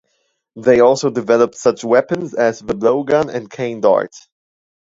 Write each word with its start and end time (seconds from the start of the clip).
They 0.55 0.79
also 0.79 1.11
developed 1.11 1.53
such 1.53 1.83
weapons 1.83 2.33
as 2.33 2.57
the 2.57 2.73
blow 2.73 3.03
gun 3.03 3.29
and 3.29 3.47
cane 3.47 3.81
dart. 3.81 4.15